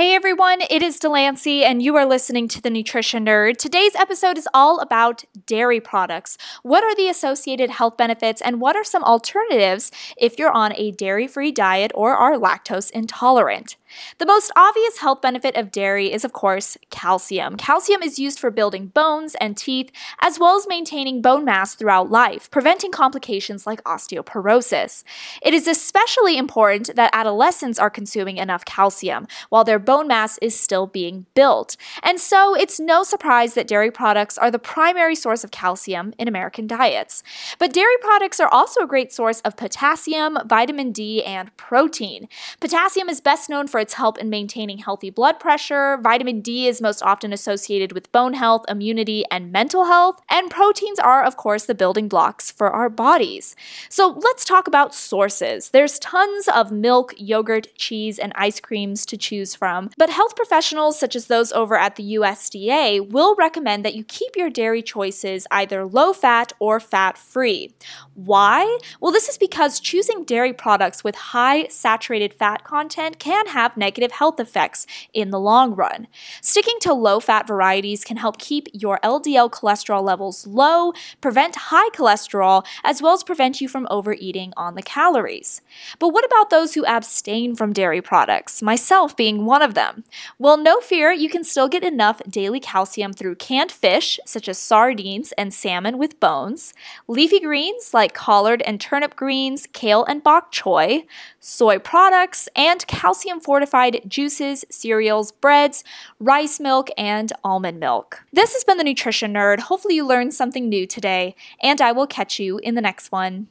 [0.00, 3.58] Hey everyone, it is Delancey, and you are listening to The Nutrition Nerd.
[3.58, 6.38] Today's episode is all about dairy products.
[6.62, 10.92] What are the associated health benefits, and what are some alternatives if you're on a
[10.92, 13.76] dairy free diet or are lactose intolerant?
[14.18, 17.56] The most obvious health benefit of dairy is, of course, calcium.
[17.56, 19.90] Calcium is used for building bones and teeth,
[20.22, 25.02] as well as maintaining bone mass throughout life, preventing complications like osteoporosis.
[25.42, 30.56] It is especially important that adolescents are consuming enough calcium while their bone mass is
[30.56, 31.76] still being built.
[32.04, 36.28] And so it's no surprise that dairy products are the primary source of calcium in
[36.28, 37.24] American diets.
[37.58, 42.28] But dairy products are also a great source of potassium, vitamin D, and protein.
[42.60, 45.98] Potassium is best known for its help in maintaining healthy blood pressure.
[46.00, 50.20] Vitamin D is most often associated with bone health, immunity, and mental health.
[50.30, 53.56] And proteins are, of course, the building blocks for our bodies.
[53.88, 55.70] So let's talk about sources.
[55.70, 60.98] There's tons of milk, yogurt, cheese, and ice creams to choose from, but health professionals,
[60.98, 65.46] such as those over at the USDA, will recommend that you keep your dairy choices
[65.50, 67.74] either low fat or fat free.
[68.14, 68.78] Why?
[69.00, 74.12] Well, this is because choosing dairy products with high saturated fat content can have negative
[74.12, 76.06] health effects in the long run.
[76.42, 81.88] Sticking to low fat varieties can help keep your LDL cholesterol levels low, prevent high
[81.90, 85.60] cholesterol, as well as prevent you from overeating on the calories.
[85.98, 90.04] But what about those who abstain from dairy products, myself being one of them?
[90.38, 94.56] Well, no fear, you can still get enough daily calcium through canned fish, such as
[94.56, 96.72] sardines and salmon with bones,
[97.06, 101.04] leafy greens like collard and turnip greens, kale and bok choy,
[101.40, 105.84] soy products, and calcium fortified juices, cereals, breads,
[106.18, 108.22] rice milk, and almond milk.
[108.32, 109.60] This has been the Nutrition Nerd.
[109.60, 113.38] Hopefully, you learned something new today, and I will catch you in the next one.